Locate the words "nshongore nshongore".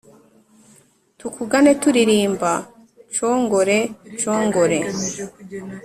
3.09-4.79